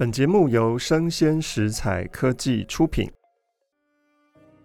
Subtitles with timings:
[0.00, 3.06] 本节目由生鲜食材科技出品。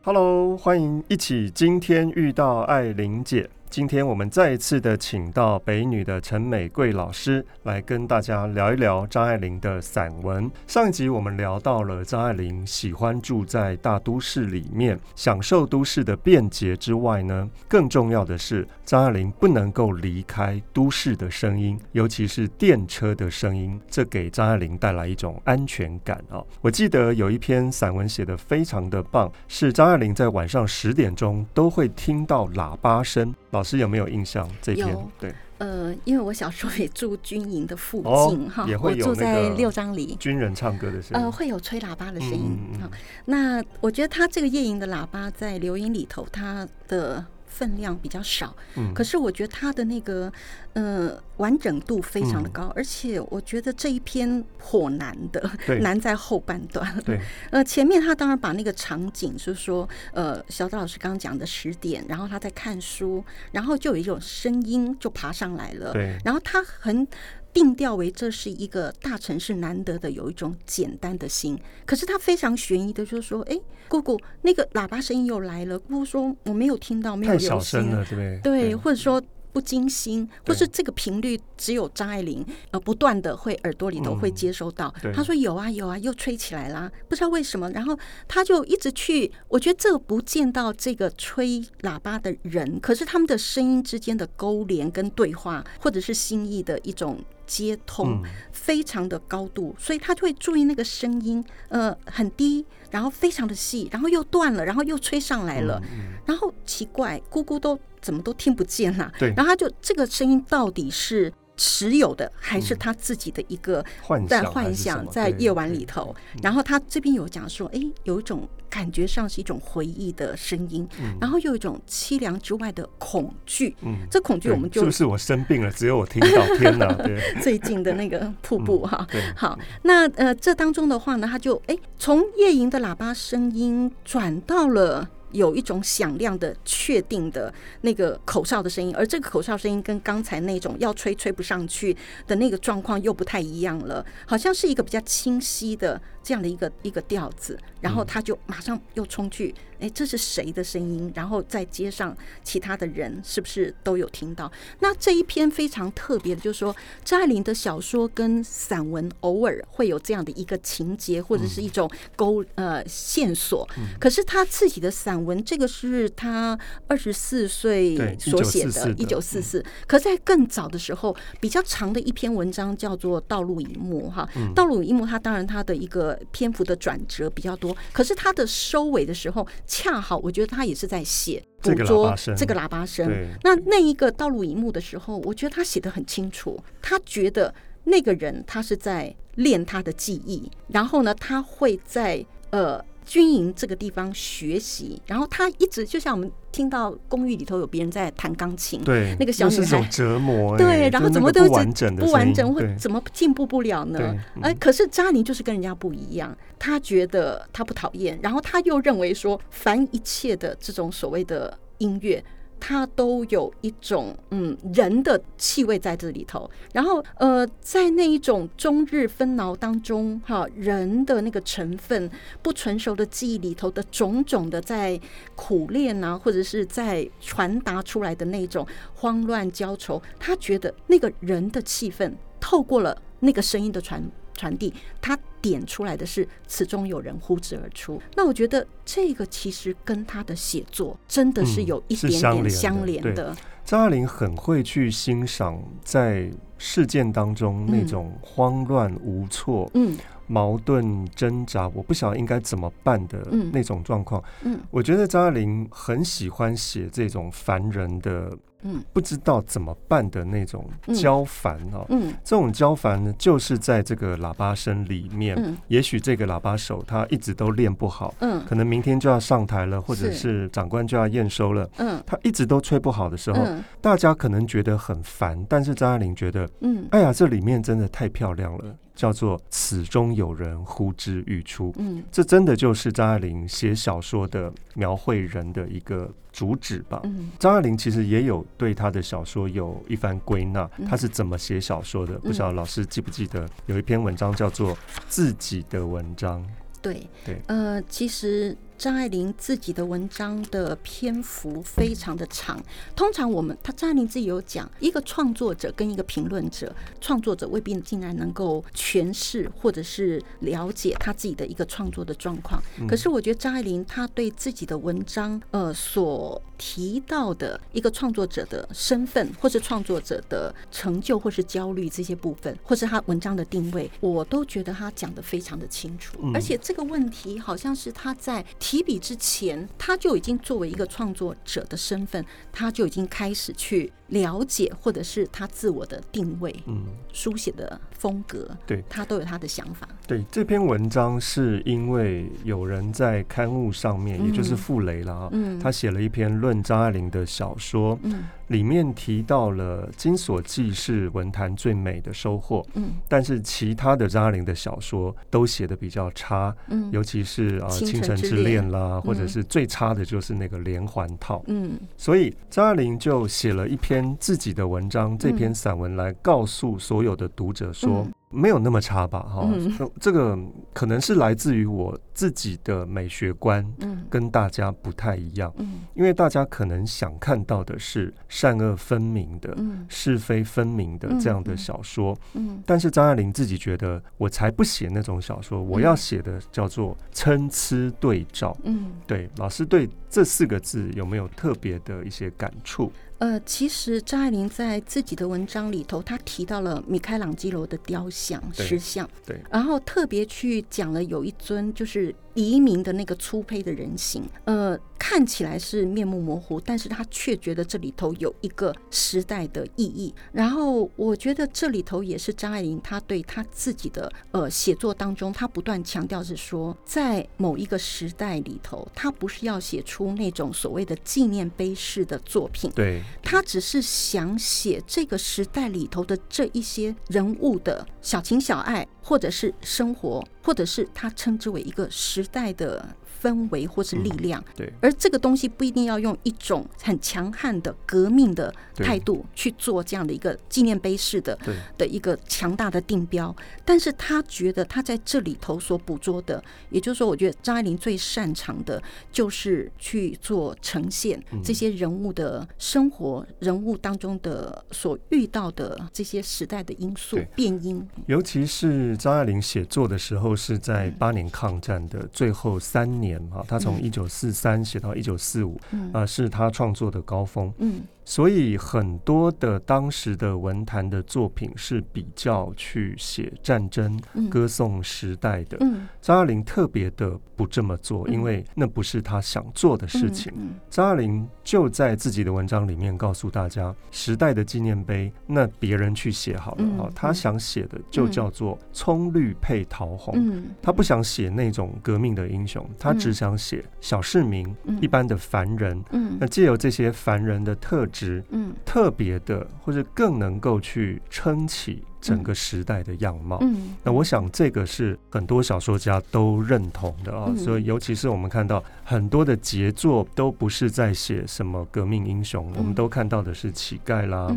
[0.02, 3.50] Hello，欢迎一起今天遇到爱玲姐。
[3.70, 10.50] 今天我们再一次的请到北女的陈美桂老师来跟大家聊一聊张爱玲的散文。
[10.66, 26.42] 上一集我们聊到了张爱玲喜欢住在大都市里面，享受都市的便捷之外呢，更重要的是张爱玲不能够离开都市的声音，尤其是电车的声音，这给张爱玲带来一种安全感啊。
[26.62, 33.36] 我记得有一篇散文写得非常的棒，是张爱玲在晚上十点钟都会听到喇叭声。
[33.56, 34.50] 老师有没有印象？
[34.62, 42.58] 这篇有对，呃，因为我小时候也住军营的附近哈，哦，也会有我住在六张里，军人唱歌的声音，呃，会有吹喇叭的声音。
[42.74, 42.92] 嗯嗯好，
[43.26, 47.26] 那我觉得他这个夜营的喇叭在流音里头，它的。
[47.56, 50.32] 分量比较少，嗯，可是我觉得它的那个
[50.74, 56.86] 呃完整度非常的高，嗯，而且我觉得这一篇颇难的，难在后半段。
[57.06, 57.18] 对，
[57.52, 67.08] 呃，前面他当然把那个场景，就是说，呃，小德老师刚刚讲的十点，然后他在看书，然后就有一种声音就爬上来了，对，然后他很。
[67.56, 75.80] 定调为这是一个大城市难得的有一种简单的心，可是他非常悬疑的，就是说，哎，姑姑，那个喇叭声音又来了。
[75.80, 78.40] 姑姑说我没有听到，没有，太小声了，对不对？
[78.44, 79.20] 对，或者说。
[79.56, 84.94] 不惊心，或是这个频率只有张爱玲呃不断的会耳朵里头会接收到。
[85.14, 87.72] 他说有啊有啊，又吹起来啦，不知道为什么。
[87.72, 105.82] 然后他就一直去，我觉得这个不见到这个吹喇叭的人，可是他们的声音之间的勾连跟对话，或者是心意的一种接通，非常的高度，所以他就会注意那个声音，呃很低，然后非常的细，然后又断了，然后又吹上来了，
[106.26, 107.80] 然后奇怪，咕咕都。
[108.02, 109.12] 怎么都听不见啦？
[109.18, 113.84] 对，然后他就这个声音到底是持有的，还是他自己的一个
[114.30, 116.16] 在幻想，在夜晚里头？
[116.44, 120.86] 然后他这边有讲说，哎，有一种感觉上是一种回忆的声音，
[121.18, 123.74] 然后又有一种凄凉之外的恐惧。
[123.84, 126.92] 嗯，这恐惧我们就是不是我生病了，只有我听到 天哪？
[126.96, 129.08] 对，最近的那个瀑布哈。
[129.10, 135.10] 对，好，那呃，这当中的话呢，他就哎，从夜莺的喇叭声音转到了。
[135.32, 141.94] 有一种响亮的、确定的那个口哨的声音，而这个口哨声音跟刚才那种要吹吹不上去
[142.26, 149.54] 的那个状况又不太一样了，好像是一个比较清晰的这样的一个一个调子，然后他就马上又冲去。
[149.78, 151.12] 哎，这是谁的声音？
[151.14, 154.50] 然后在街上，其他的人是不是都有听到？
[154.80, 163.68] 那这一篇非常特别的，就是说张爱玲的小说跟散文偶尔会有这样的一个情节，或者是一种勾呃线索。
[164.00, 166.58] 可是他自己的散文，这个是他
[166.88, 169.64] 二十四岁所写的，一九四四。
[169.86, 179.48] 可在更早的时候，比较长的一篇文章叫做《道路一幕》哈，《道路一幕》它当然它的一个篇幅的转折比较多，可是他的收尾的时候。
[179.68, 183.10] 恰好，我觉得他也是在写捕捉这个喇叭声。
[183.44, 186.58] 那那一个道路一幕的时候，我觉得他写的很清楚。
[186.82, 192.84] 他觉得那个人他是在练他的记忆，然后呢，他会在呃。
[193.06, 204.00] 军营这个地方学习，然后他一直就像我们听到公寓里头有别人在弹钢琴，对，那个小女孩是折磨，对，然后怎么都是不完整，不完整，或怎么进步不了呢？
[204.42, 212.24] 哎、嗯，可是扎尼就是跟人家不一样，他觉得他不讨厌，然后他又认为说，凡一切的这种所谓的音乐。
[212.68, 222.10] 它都有一种嗯人的气味在这里头，然后呃，在那一种终日纷扰当中，哈，人的那个成分
[222.42, 225.00] 不成熟的记忆里头的种种的在
[225.36, 228.66] 苦练啊，或者是在传达出来的那种
[228.96, 234.02] 慌乱焦愁，他觉得那个人的气氛透过了那个声音的传
[234.36, 235.18] 传递，他。
[235.42, 243.38] 点出来的是此中有人呼之而出，那我觉得这个其实跟他的写作真的是有一点点相连的。
[243.64, 253.20] 张爱玲很会去欣赏在事件当中那种慌乱无措、嗯，矛盾挣扎，我不晓得应该怎么办的
[253.54, 254.24] 那种状况。
[254.42, 258.36] 嗯，我觉得张爱玲很喜欢写这种凡人的。
[258.66, 261.86] 嗯，不知道怎么办的那种焦烦哦。
[261.90, 265.36] 嗯，这种焦烦呢，就是在这个喇叭声里面。
[265.38, 268.14] 嗯，也许这个喇叭手他一直都练不好。
[268.20, 271.70] 嗯，可能明天就要上台了，或者是长官就要验收了。
[271.78, 273.46] 嗯，他一直都吹不好的时候，
[273.80, 278.76] 大家可能觉得很烦，但是张爱玲觉得，嗯，哎呀，这里面真的太漂亮了。
[278.96, 281.74] 叫做“此中有人呼之欲出”。
[281.78, 287.02] 嗯，这真的就是张爱玲写小说的描绘人的一个主旨吧。
[287.04, 292.16] 嗯，张爱玲其实也有对她的小说有一番归纳，她是怎么写小说的？
[292.16, 294.74] 嗯、不晓得老师记不记得有一篇文章叫做
[295.08, 296.42] 《自己的文章》。
[296.82, 298.58] 对对，呃，其实。
[298.78, 302.62] 张爱玲自己的文章的篇幅非常的长。
[302.96, 312.62] 通常我们，她张爱玲自己有讲，一个创作者跟一个评论者，创作者未必竟然能够诠释或者是了解他自己的一个创作的状况。
[312.88, 326.18] 可是我觉得张爱玲她对自己的文章，呃，所提到的一个创作者的身份，或是创作者的成就，或是焦虑这些部分，或是他文章的定位，我都觉得他讲得非常的清楚。
[326.34, 328.44] 而且这个问题好像是他在。
[328.58, 339.88] 提笔之前，他就已经作为一个创作者的身份，他就已经开始去了解，或者是他自我的定位，嗯，书写的风格，对，他都有他的想法。
[340.08, 348.26] 对，这篇文章是因为有人在刊物上面，也就是傅雷了啊，嗯，他写了一篇论张爱玲的小说，嗯。
[348.50, 368.08] 里面提到了《金锁记》是文坛最美的收获，嗯，但是其他的张爱玲的小说都写的比较差，嗯，尤其是啊《倾城之恋》啦，或者是最差的就是那个连环套，嗯，所以张爱玲就写了一篇自己的文章，这篇散文来告诉所有的读者说。
[368.32, 370.38] 没有那么差吧，哈、嗯，这个
[370.74, 374.04] 可能是来自于我自己的美学观，嗯。
[374.10, 392.92] 跟大家不太一样，嗯，因为大家可能想看到的是善恶分明的，嗯，是非分明的这样的小说，嗯，但是张爱玲自己觉得，我才不写那种小说，我要写的叫做参差对照，嗯，对，老师对这四个字有没有特别的一些感触？
[393.20, 402.14] 呃，其实张爱玲在自己的文章里头，她提到了米开朗基罗的雕像、石像，对，然后特别去讲了有一尊就是。
[402.36, 410.14] 黎明的那个粗胚的人形，呃，看起来是面目模糊，但是他却觉得这里头有一个时代的意义。
[410.32, 432.96] 然后我觉得这里头也是张爱玲她对她自己的呃写作当中，她不断强调是说，在某一个时代里头，她不是要写出那种所谓的纪念碑式的作品，对，她只是想写这个时代里头的这一些人物的小情小爱，或者是生活，或者是他称之为一个时代的。
[433.22, 441.38] 氛围或是力量，嗯，对，而这个东西不一定要用一种很强悍的革命的态度去做这样的一个纪念碑式的
[441.78, 448.82] 的一个强大的定标，但是他觉得他在这里头所捕捉的，也就是说，我觉得张爱玲最擅长的
[449.12, 463.05] 就是去做呈现这些人物的生活，人物当中的所遇到的这些时代的因素变因，尤其是张爱玲写作的时候是在八年抗战的最后三年。
[463.14, 465.60] 啊，他从一九四三写到一九四五，
[465.94, 467.54] 啊，是他创作的高峰。
[467.60, 467.82] 嗯。
[468.06, 474.00] 所以很多的当时的文坛的作品是比较去写战争、
[474.30, 475.58] 歌颂时代的。
[476.02, 480.32] 张爱玲特别的不这么做，因为那不是他想做的事情。
[480.70, 486.90] 张爱玲就在自己的文章里面告诉大家，时代的纪念碑，那别人去写好了啊。
[486.94, 490.44] 他想写的就叫做葱绿配桃红。
[490.62, 495.84] 他不想写那种革命的英雄，他只想写小市民、一般的凡人。
[496.20, 497.95] 那借由这些凡人的特质，
[498.30, 501.84] 嗯，特别的，或者更能够去撑起。
[502.02, 514.32] 整个时代的样貌，嗯，那我想这个是很多小说家都认同的啊，所以尤其是我们看到很多的杰作都不是在写什么革命英雄，我们都看到的是乞丐啦，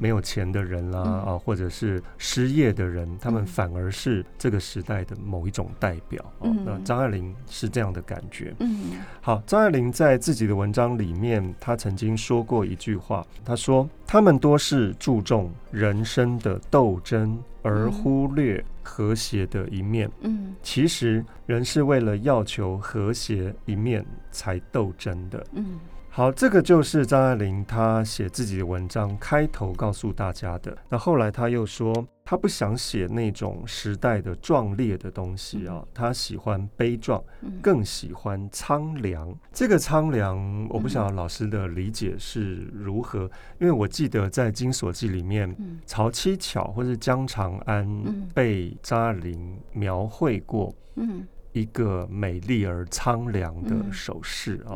[0.00, 6.50] 没有钱的人啦，啊，或者是失业的人，他们反而是这个时代的某一种代表啊。
[6.66, 8.90] 那张爱玲是这样的感觉，嗯，
[9.20, 13.88] 好，张爱玲在自己的文章里面，她曾经说过一句话，她说。
[14.04, 20.10] 他们多是注重人生的斗争，而忽略和谐的一面。
[20.20, 25.46] 嗯，其实人是为了要求和谐一面才斗争的。
[25.52, 25.78] 嗯。
[26.14, 30.76] 好，这个就是张爱玲她写自己的文章开头告诉大家的。
[30.90, 37.24] 那后来她又说，她不想写那种时代的壮烈的东西啊，她喜欢悲壮，
[37.62, 39.34] 更喜欢苍凉。
[39.54, 43.22] 这个苍凉，我不晓得老师的理解是如何，
[43.58, 47.88] 因为我记得在《金锁记》里面，曹七巧或是江长安
[48.34, 50.74] 被张爱玲描绘过。
[50.96, 51.26] 嗯。
[51.52, 54.74] 一个美丽而苍凉的手势啊。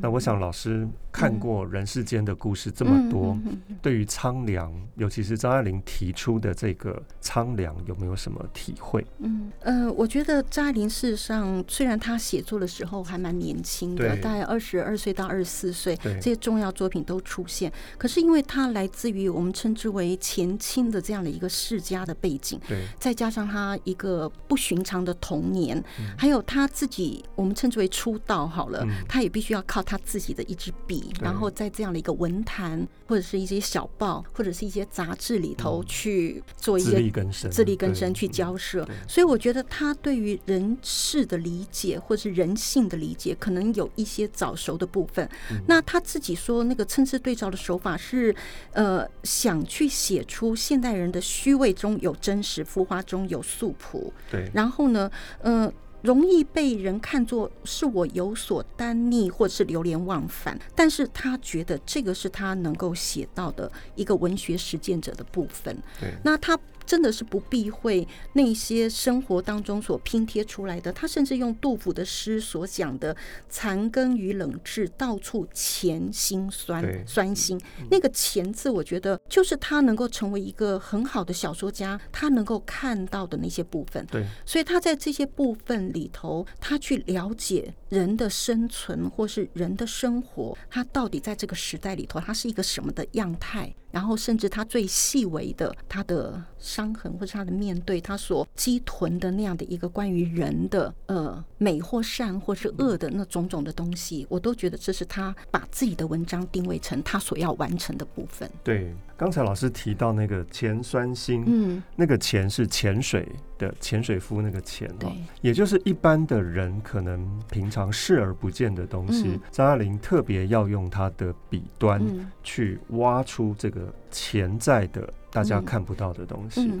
[0.00, 3.36] 那我想老师看过人世间的故事这么多，
[3.80, 9.04] 对于苍凉，尤其是张爱玲提出的这个苍凉，有没有什么体会？
[9.18, 17.72] 嗯呃，我觉得张爱玲事实上，虽然她写作的时候还蛮年轻的，大概二十二岁到二十四岁，这些重要作品都出现。
[17.96, 25.82] 可是因为她来自于我们称之为前清的这样的一个世家的背景，对，再加上她一个不寻常的童年。
[26.18, 38.86] 嗯还有他自己，我们称之为出道好了，嗯、他也必须要靠他自己的一支笔，然后在这样的一个文坛或者是一些小报或者是一些杂志里头去做一些自力更生，自力更生去交涉。
[39.06, 45.24] 所以我觉得他对于人事的理解或者是人性的理解，可能有一些早熟的部分。
[45.52, 48.34] 嗯、那他自己说，那个参差对照的手法是，
[48.72, 54.12] 呃，想去写出现代人的虚伪中有真实，浮华中有素朴。
[54.32, 55.08] 对，然后呢，
[55.42, 55.72] 呃。
[56.02, 65.76] 容易被人看作是我有所耽溺，或者是流连忘返，但是他觉得这个是他能够写到的一个文学实践者的部分。
[66.00, 66.58] 对，那他。
[66.88, 73.14] 真的是不避讳那些生活当中所拼贴出来的，他甚至用杜甫的诗所讲的
[73.50, 77.60] “残羹与冷炙，到处潜心酸对酸辛”，
[77.92, 84.06] 那个“潜”字，我觉得就是他能够成为一个很好的小说家，他能够看到的那些部分。
[84.06, 93.74] 对，所以他在这些部分里头，他去了解人的生存或是人的生活，他到底在这个时代里头，他是一个什么的样态。
[93.90, 108.50] 然后，甚至他最细微的他的伤痕，或者他的面对，他所积囤的那样的一个关于人的呃美或善或是恶的那种种的东西，我都觉得这是他把自己的文章定位成他所要完成的部分。
[108.62, 113.26] 对，刚才老师提到那个钱酸辛，嗯，那个钱是潜水
[113.58, 122.00] 的潜水夫那个潜哦，也就是一般的人可能平常视而不见的东西，嗯、张爱玲特别要用她的笔端
[122.42, 123.92] 去挖出这个。
[124.10, 126.72] 潜在的大家看不到的东西，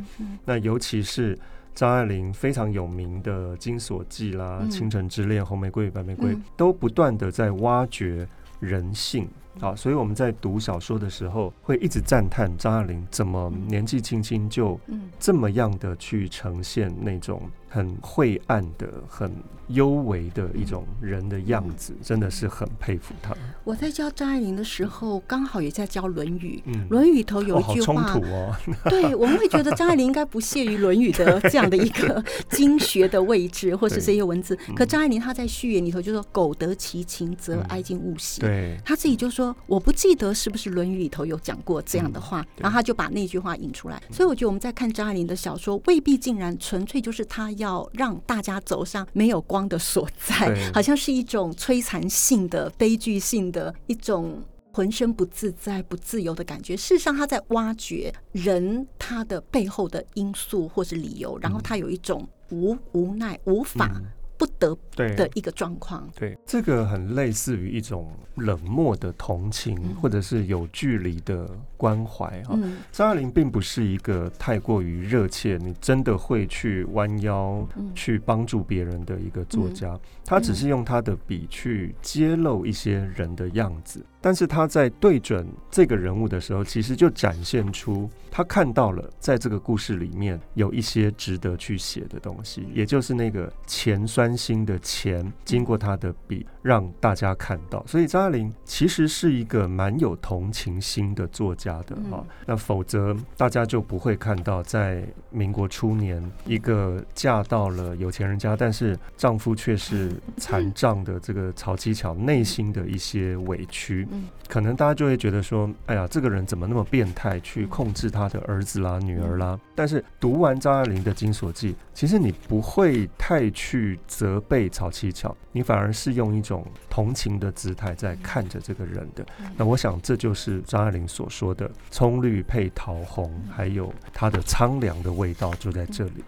[0.46, 1.38] 那尤其是
[1.74, 8.26] 张爱玲非常有名的《金锁记》啦，嗯《倾城之恋》《红玫瑰与白玫瑰》，嗯、都不断的在挖掘
[8.60, 9.28] 人性。
[9.60, 14.78] 好，所以我们在读小说的时候，会一直赞叹张爱玲怎么年纪轻轻就
[15.18, 19.30] 这么样的去呈现那种很晦暗的、很
[19.68, 23.36] 幽微的一种人的样子，真的是很佩服她。
[23.64, 26.56] 我在教张爱玲的时候，刚好也在教《论语》。
[26.64, 28.56] 嗯，《论语》头有一句话，哦，冲突哦。
[28.88, 34.56] 对，我们会觉得张爱玲应该不屑于《论语》的这样的一个经学的位置，或是这些文字。
[34.74, 39.47] 可张爱玲她在序言里头就说：“苟得其情，则哀今勿喜。”对，她自己就说。
[39.66, 44.02] 我不记得是不是《论语》里头有讲过这样的话，嗯、然后他就把那句话引出来。
[44.10, 56.76] 所以我觉得我们在看张爱玲的小说，未必竟然纯粹就是他要让大家走上没有光的所在，好像是一种摧残性的、悲剧性的一种浑身不自在、不自由的感觉。
[56.76, 63.90] 事实上，他在挖掘人他的背后的因素或是理由，然后他有一种无无奈、无法。
[64.38, 72.56] 嗯不得的一个状况，对，这个很类似于一种冷漠的同情，嗯、或者是有距离的关怀哈。
[72.92, 77.66] 张爱玲并不是一个太过于热切，你真的会去弯腰
[77.96, 84.06] 去帮助别人的一个作家，他、嗯、只是用他的笔去揭露一些人的样子。
[84.20, 97.84] 但是他在对准这个人物的时候，其实就展现出他看到了，在这个故事里面有一些值得去写的东西，也就是那个钱酸心的钱，经过他的笔让大家看到。
[97.86, 102.24] 所以张爱玲其实是一个蛮有同情心的作家的哈。
[102.44, 114.06] 那否则大家就不会看到在民国初年一个嫁到了有钱人家，但是丈夫却是残障的这个曹七巧内心的一些委屈。
[114.18, 119.58] 嗯，可能大家就会觉得说，哎呀，这个人怎么那么变态，去控制他的儿子啦、女儿啦？
[119.74, 129.24] 但是读完张爱玲的《金锁记》，其实你不会太去责备曹七巧，你反而是用一种同情的姿态在看着这个人的。
[129.56, 136.24] 那我想，这就是张爱玲所说的葱绿配桃红，还有它的苍凉的味道，就在这里。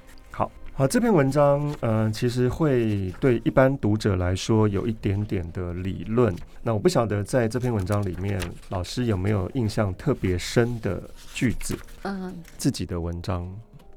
[0.80, 6.34] 好，这篇文章，嗯、呃，其实会对一般读者来说有一点点的理论。
[6.62, 11.02] 那我不晓得在这篇文章里面，老师有没有印象特别深的
[11.34, 11.78] 句子？
[12.04, 13.46] 嗯，自己的文章。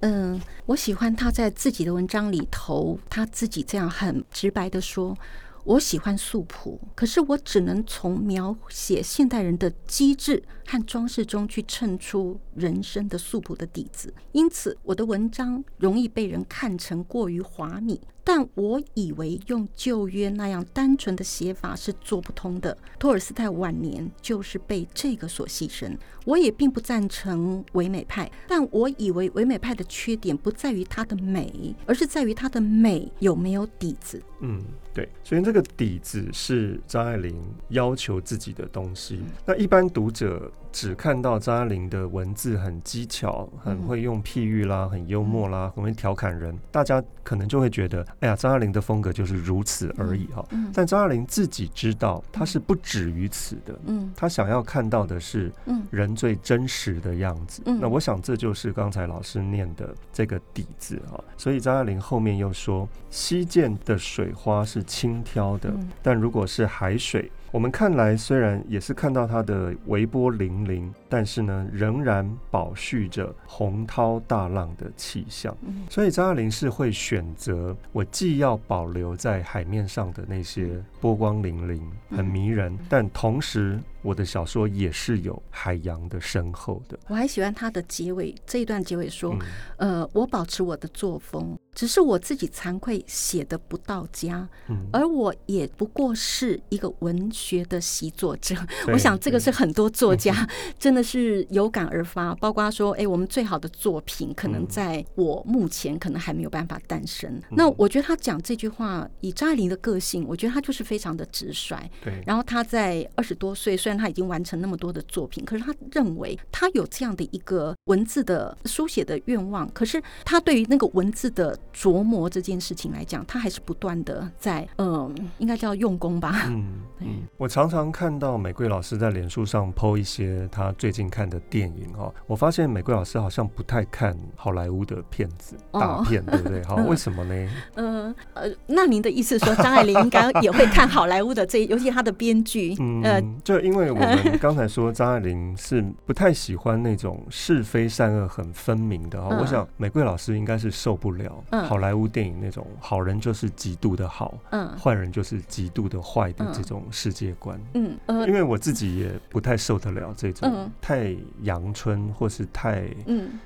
[0.02, 5.18] 嗯，我喜欢他在自己的文章里头，他自己这样很直白的说
[5.66, 18.02] ：“我喜欢素朴，可是我只能从描写现代人的机智和装饰中去衬出人生的素朴的底子，因此我的文章容易被人看成过于华丽。
[18.24, 22.78] 但我以为用旧约那样单纯的写法是做不通的。
[22.98, 25.98] 托尔斯泰晚年就是被这个所牺牲。
[26.26, 34.22] 我也并不赞成唯美派，但我以为唯美派的缺点不在于它的美，而是在于它的美有没有底子。
[34.40, 34.64] 嗯，
[34.94, 37.36] 对，所以这个底子是张爱玲
[37.70, 39.20] 要求自己的东西。
[39.46, 50.46] 那一般读者只看到张爱玲的文字很技巧，很会用譬喻啦，很幽默啦，很会调侃人，大家可能就会觉得，哎呀，张爱玲的风格就是如此而已哈。
[50.74, 53.80] 但张爱玲自己知道，她是不止于此的。
[53.86, 57.62] 嗯，她想要看到的是，嗯，人最真实的样子。
[57.66, 61.24] 那我想这就是刚才老师念的这个底子哈。
[61.38, 64.32] 所以张爱玲后面又说，西涧的水。
[64.34, 75.56] 花是轻佻的，但如果是海水，我们看来虽然也是看到它的微波粼粼，但是呢，仍然保续着洪涛大浪的气象。
[75.88, 81.80] 所以张爱玲是会选择，我既要保留在海面上的那些波光粼粼，
[82.10, 83.80] 很迷人，但同时。
[84.06, 87.00] 我的小说也是有海洋的深厚的。
[87.08, 89.34] 我还喜欢它的结尾这一段结尾说
[89.80, 98.56] ：“嗯、呃，我保持我的作风，只是我自己惭愧写的不到家，嗯、而我也不过是一个文学的习作者。”
[98.92, 107.30] 我想这个是很多作家 真的是有感而发，嗯、包括说：“哎，我们最好的作品可能在我目前可能还没有办法诞生。
[107.34, 111.78] 嗯”那我觉得他讲这句话，以张爱玲的个性，我觉得他就是非常的直率。
[112.04, 119.70] 对，然后他在二十多岁，虽然他已经完成那么多的作品，可是他认为他有这样的一个文字的书写的愿望。
[119.72, 126.44] 可是他对于那个文字的琢磨这件事情来讲，他还是不断的在嗯，应该叫用功吧。
[126.48, 136.64] 嗯 嗯，我常常看到玫瑰老师在脸书上 po 一些他最近看的电影哈，我发现玫瑰老师好像不太看好莱坞的片子大片，对不对？
[136.64, 137.50] 哈， 为什么呢？
[137.76, 143.94] 嗯 呃，那您的意思说张爱玲应该也会看好莱坞的这，尤其他的编剧，呃，就因为。
[143.94, 154.38] 我们刚才说张爱玲是不太喜欢那种是非善恶很分明的哈，我想玫瑰老师应该是受不了好莱坞电影那种好人就是极度的好，
[154.82, 157.60] 坏人就是极度的坏的这种世界观。
[157.74, 162.90] 嗯，因为我自己也不太受得了这种太阳春或是太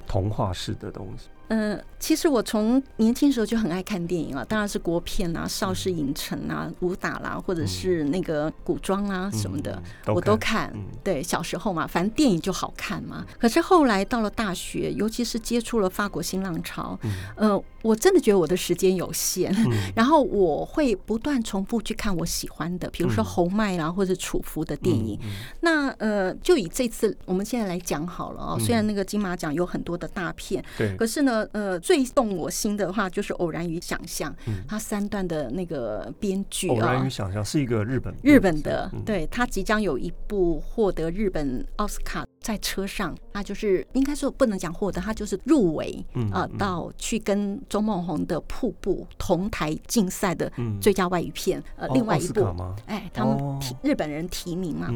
[0.08, 1.30] 童话式的东西。
[1.50, 10.72] 嗯，其实我从年轻时候就很爱看电影啊，当然是国片啊、邵氏影城啊、武打啦，或者是那个古装啊什么的，嗯嗯、都我都看。
[10.76, 13.26] 嗯、对，小时候嘛，反正电影就好看嘛。
[13.40, 17.00] 可是后来到了大学，尤其是接触了法国新浪潮，
[17.38, 25.18] 嗯、呃，我真的觉得我的时间有限，嗯、 然后我会不断重复去看我喜欢的，比如说侯麦啦或者楚服的电影。
[25.62, 31.37] 那呃，就以这次我们现在来讲好了啊、哦，虽然那个金马奖有很多的大片，对、嗯，可是呢。
[31.52, 50.50] 呃，最动我心的话就是《偶然与想象》，嗯，他三段的那个编剧啊，《偶然与想象》是一个日本日本的，嗯、对，他即将有一部获得日本奥斯卡，在车上，他就是应该说不能讲获得，他就是入围啊、呃，到去跟周梦红的《瀑布》同台竞赛的
[50.82, 52.42] 最佳外语片，呃，另外一部，
[52.86, 54.88] 哎，他们提日本人提名嘛。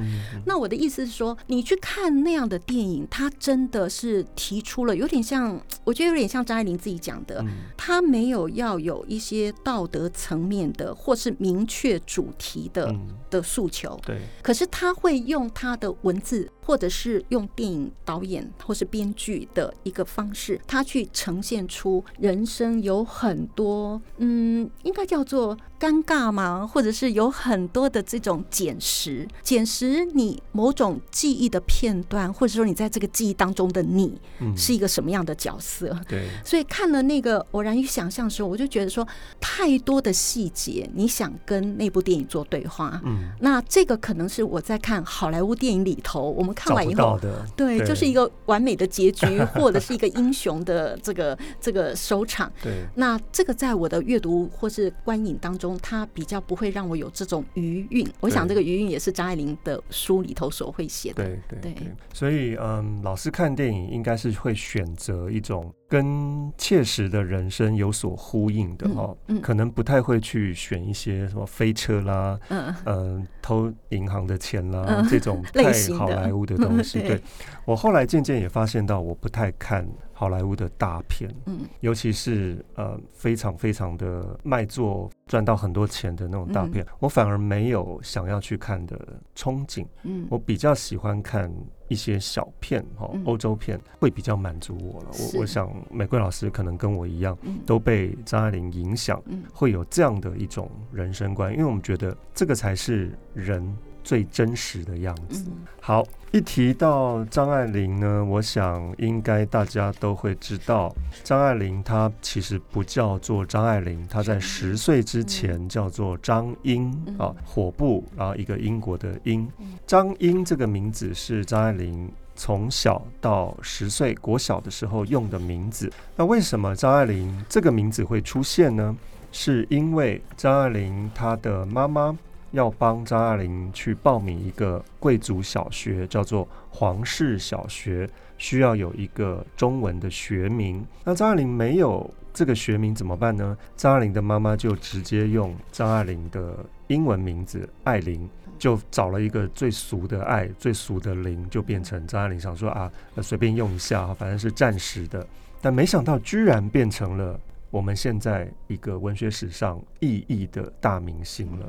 [0.45, 6.31] 那我的意思是说，你去看那样的电影，他真的是提出了有点像， 我觉得有点。
[6.31, 7.43] 像张爱玲自己讲的，
[7.75, 12.95] 他没有要有一些道德层面的或是明确主题的
[13.29, 14.21] 的诉求，对。
[14.41, 26.65] 可是他会用他的文字，或者是用电影导演或是编剧的一个方式，他去呈现出人生有很多，嗯，应该叫做尴尬吗？
[26.65, 34.19] 或者是有很多的这种捡拾，捡拾你某种记忆的片段，或者说你在这个记忆当中的你
[34.55, 35.99] 是一个什么样的角色？
[36.07, 36.27] 对。
[36.45, 39.07] 所以看了那个偶然与想象的时候，我就觉得说
[39.39, 43.01] 太多的细节，你想跟那部电影做对话。
[43.03, 47.19] 嗯，那这个可能是我在看好莱坞电影里头，我们看完以后，
[47.55, 52.51] 对，就是一个完美的结局，或者是一个英雄的这个这个收场。
[52.61, 58.07] 对，那这个在我的阅读或是观影当中，它比较不会让我有这种余韵。
[58.19, 61.23] 我想这个余韵也是张爱玲的书里头所会写的。
[61.23, 76.99] 对对对，所以嗯，老师看电影应该是会选择一种跟切实的人生有所呼应的哦，嗯嗯、可能不太会去选一些什么飞车啦，嗯、呃，偷银行的钱啦、嗯、这种太好莱坞的 东西。
[76.99, 77.21] 对，对
[77.65, 79.85] 我后来渐渐也发现到，我不太看。
[80.21, 89.83] 好莱坞的大片，嗯，尤其是呃非常非常的卖座赚到很多钱的那种大片，嗯，我反而没有想要去看的憧憬。
[90.03, 91.51] 嗯，我比较喜欢看
[91.87, 95.09] 一些小片哈，欧洲片会比较满足我了。
[95.33, 99.19] 我我想玫瑰老师可能跟我一样，都被张爱玲影响，
[99.51, 103.75] 会有这样的一种人生观，因为我们觉得这个才是人。
[104.03, 105.45] 最真实的样子。
[105.79, 119.47] 好，一提到张爱玲呢，我想应该大家都会知道，张爱玲她其实不叫做张爱玲，她在十岁之前叫做张英啊，火部，然后一个英国的英。
[119.87, 125.91] 张英这个名字是张爱玲从小到十岁国小的时候用的名字。
[126.15, 128.95] 那为什么张爱玲这个名字会出现呢？
[129.31, 132.17] 是因为张爱玲她的妈妈。
[132.51, 140.85] 要帮张爱玲去报名一个贵族小学，叫做皇室小学，需要有一个中文的学名。
[141.03, 143.57] 那张爱玲没有这个学名怎么办呢？
[143.75, 152.39] 张爱玲的妈妈就直接用张爱玲的英文名字爱玲，就找了一个最俗的爱，最俗的玲，就变成张爱玲。
[152.39, 155.25] 想说啊，随便用一下，反正是暂时的。
[155.61, 161.65] 但没想到，居然变成了我们现在一个文学史上意义的大明星了。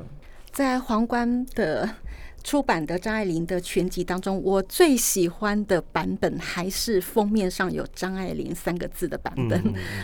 [0.53, 1.89] 在皇冠的
[2.43, 9.59] 出版的张爱玲的全集当中，我最喜欢的版本还是封面上有张爱玲三个字的版本。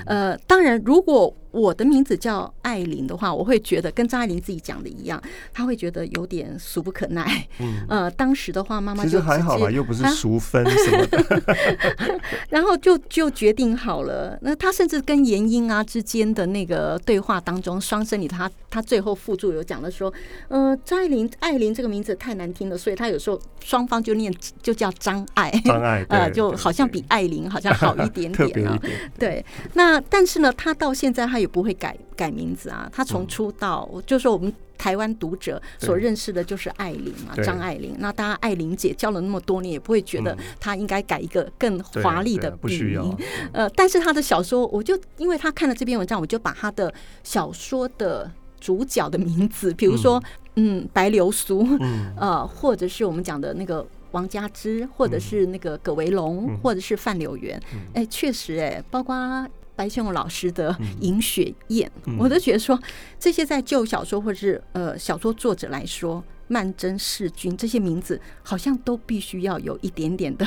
[0.08, 5.22] 嗯、呃，当然，如果我的名字叫艾琳的话，我会觉得跟张爱玲自己讲的一样，
[5.54, 7.48] 她会觉得有点俗不可耐。
[7.60, 11.44] 嗯，呃，当时的话，妈妈就其实还好吧，又不是淑芬什么的。
[12.50, 14.38] 然后就就决定好了。
[14.42, 20.14] 那她甚至跟严英啊之间的那个对话当中，双生里她她最后附注有讲的说，
[20.48, 28.78] 呃，张爱玲爱玲这个名字太难听了，所以她有时候双方就念就叫张爱，张爱， 呃，就好像比爱玲好像好一点点啊。
[29.18, 31.40] 对，那但是呢，她到现在她。
[31.40, 32.90] 也不会改改名字啊！
[32.92, 37.96] 他从出道，嗯、就是说我们台湾读者所认识的就是艾琳嘛，张爱玲。
[37.98, 43.16] 那大家艾琳姐教了那么多年，也不会觉得她应该改一个更华丽的笔名。
[43.54, 50.22] 呃，但是他的小说，我就因为他看了这篇文章，我就把他的小说的主角的名字，比如说，
[50.56, 57.58] 嗯，嗯，白流苏，嗯，呃，或者是我们讲的那个王佳芝，或者是那个葛维龙，嗯、或者是范柳园。
[57.94, 59.48] 哎、嗯，确实，哎，包括。
[59.80, 62.78] 白先勇老师的《饮雪宴》，嗯，我都觉得说，
[63.18, 66.22] 这些在旧小说或者是呃小说作者来说。
[66.52, 70.44] 曼桢、世君这些名字好像都必须要有一点点的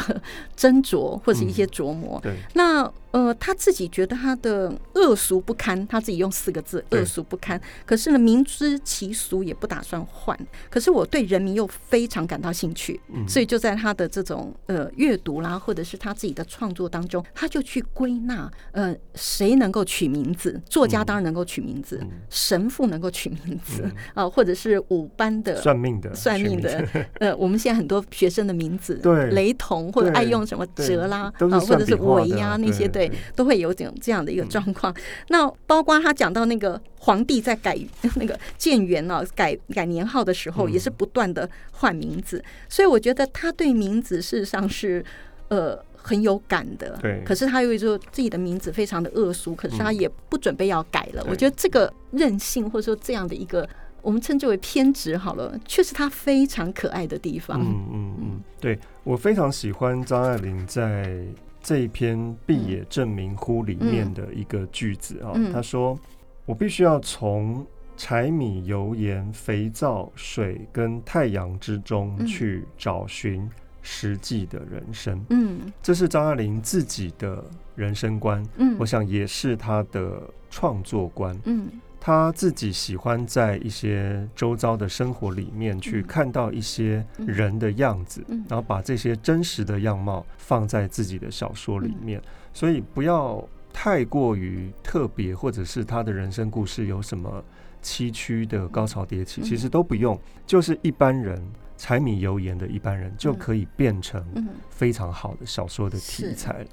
[0.59, 2.21] 斟酌或者一些琢磨。
[2.25, 7.61] 嗯、对，那呃，他自己觉得他的恶俗不堪，他自己用四个字“恶俗不堪”。
[7.87, 10.39] 可是呢，明知其俗也不打算换。
[10.71, 20.61] 可是我对人民又非常感到兴趣，嗯、所以就在他的这种呃阅读啦，或者是他自己的创作当中，他就去归纳呃谁能够取名字？
[20.69, 26.15] 作家当然能够取名字，嗯、神父能够取名字啊、嗯呃， 或者是五班的算命的。
[26.15, 26.89] 算命的，
[27.21, 33.02] 呃，我们现在很多学生的名字，对，雷同或者爱用什么哲啦，啊，或者是维呀那些，对，
[33.35, 34.95] 都会有这种这样的一个状况。
[35.29, 37.79] 那包括他讲到那个皇帝在改
[38.17, 45.05] 那个建元啊，改改年号的时候，也是不断的换名字，所以我觉得他对名字事实上是
[45.49, 46.99] 呃很有感的。
[47.01, 51.25] 对，可是他又说自己的名字非常的恶俗，可是他也不准备要改了。
[51.29, 53.69] 我觉得这个任性或者说这样的一个。
[54.05, 57.61] 我们称之为偏执好了，却是他非常可爱的地方。
[57.63, 61.25] 嗯嗯嗯，对，我非常喜欢张爱玲在
[61.63, 65.99] 这一篇《毕也证明乎》里面的一个句子啊，他、嗯、说
[66.45, 67.65] ：“我必须要从
[67.97, 73.49] 柴米油盐、肥皂水跟太阳之中去找寻
[73.81, 77.45] 实际的人生。”嗯，这是张爱玲自己的
[77.77, 78.45] 人生观。
[78.57, 80.21] 嗯，我想也是他的
[80.51, 81.39] 创作观。
[81.45, 81.69] 嗯。
[82.05, 92.21] 他自己喜欢在一些周遭的生活里面去看到一些人的样子，然后把这些真实的样貌放在自己的小说里面。
[92.53, 97.41] 所以不要太过于特别，或者是他的人生故事有什么
[97.81, 101.41] 崎岖的高潮迭起，其实都不用，就是一般人
[101.79, 104.27] 柴米油盐的一般人就可以变成
[104.71, 106.67] 非常好的小说的题材了。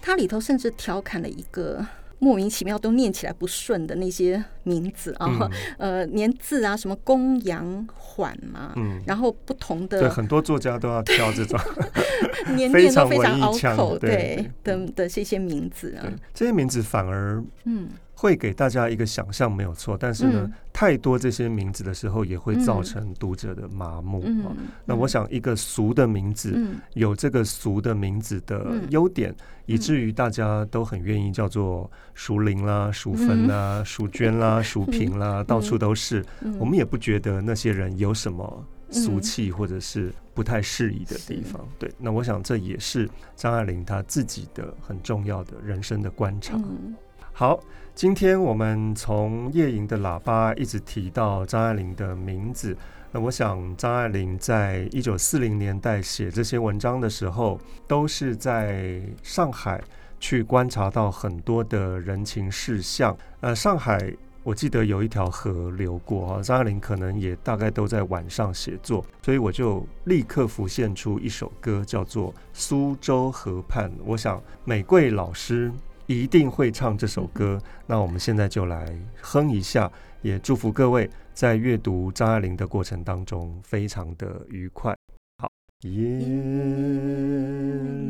[0.00, 1.84] 他里头甚至调侃了一个。
[2.20, 11.58] 莫名其妙都念起来不顺的那些名字啊，嗯、 呃，连字啊，什么公羊缓嘛，嗯，然后不同的，对，很多作家都要挑这种，
[12.54, 14.48] 念念都非常拗口，对。
[14.62, 17.88] 的的这些名字啊，这些名字反而嗯
[18.20, 24.52] 会给大家一个想象没有错，但是呢，嗯、太多这些名字的时候，也会造成读者的麻木、嗯啊、
[24.84, 36.22] 那我想，一个俗的名字、嗯、有这个俗的名字的优点，嗯、以至于大家都很愿意叫做熟林啦、熟芬啦、熟娟啦、熟平啦，到处都是。
[36.42, 41.58] 嗯、我们也不觉得那些人有什么俗气或者是不太适宜的地方。
[41.62, 46.54] 嗯、对，那我想这也是张爱玲她自己的很重要的人生的观察。
[46.58, 46.94] 嗯、
[47.32, 47.58] 好。
[48.00, 52.74] 今天我们从夜莺的喇叭一直提到张爱玲的名字，
[53.12, 59.78] 那我想张爱玲在一九四零年代写这些文章的时候，都是在上海
[60.18, 63.14] 去观察到很多的人情世相。
[63.40, 64.10] 呃，上海
[64.42, 73.90] 我记得有一条河流过啊，张爱玲可能也大概都在晚上写作，所以我就立刻浮现出一首歌，叫做《苏州河畔》。
[74.06, 75.70] 我想美桂老师。
[76.10, 78.84] 一定会唱这首歌，那我们现在就来
[79.22, 79.88] 哼一下，
[80.22, 84.92] 也祝福各位在阅读张爱玲的过程当中非常的愉快。
[85.38, 85.48] 好，
[85.82, 86.18] 夜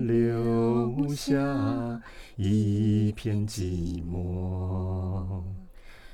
[0.06, 1.36] 留下
[2.36, 5.42] 一片寂寞，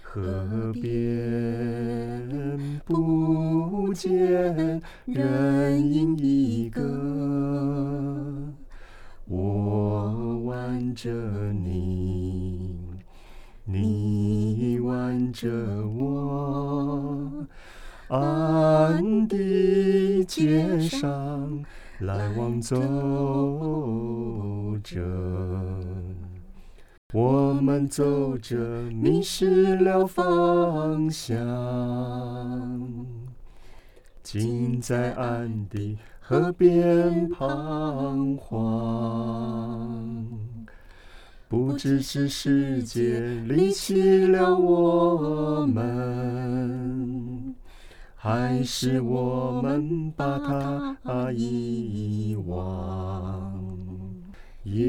[0.03, 0.91] 河边
[2.85, 6.83] 不见人影一个。
[9.29, 11.13] 我挽着
[11.53, 12.81] 你，
[13.67, 15.51] 你挽着
[15.87, 17.47] 我，
[18.09, 21.63] 安的街上
[21.99, 22.75] 来往走
[24.83, 24.99] 着，
[27.13, 28.57] 我们走着
[28.91, 31.37] 迷失了方向，
[34.23, 35.99] 尽在安的。
[36.29, 40.27] 河边彷徨，
[41.47, 47.55] 不知是世界离弃了我们，
[48.17, 50.37] 还是我们把
[51.05, 53.65] 它遗忘。
[54.65, 54.83] 夜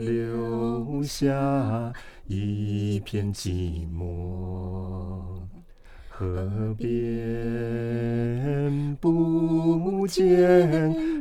[0.00, 1.90] 留下
[2.26, 5.19] 一片寂寞。
[6.20, 6.94] 河边
[9.00, 10.28] 不见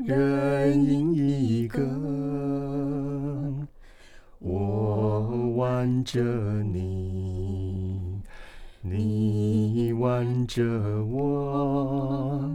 [0.03, 1.79] 人影一个，
[4.39, 6.21] 我挽着
[6.63, 8.19] 你，
[8.81, 10.62] 你挽着
[11.05, 12.51] 我，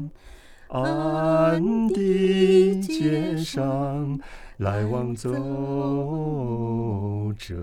[0.68, 4.20] 安的街上
[4.58, 5.32] 来往走
[7.38, 7.54] 着。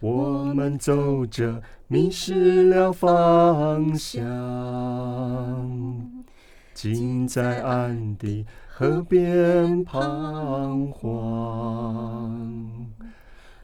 [0.00, 4.22] 我们走着，迷失了方向，
[6.74, 12.86] 竟在安的河边彷徨。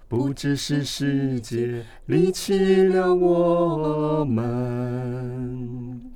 [0.08, 6.12] 不知是世界离弃了我们，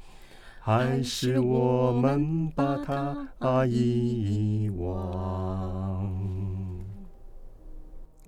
[0.60, 6.10] 还是我们把它遗忘。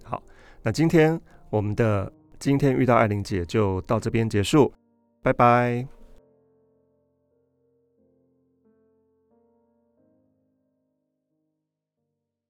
[0.03, 0.23] 好，
[0.63, 1.19] 那今天。
[1.51, 4.73] 我们的今天遇到艾玲姐就到这边结束，
[5.23, 5.98] 拜拜。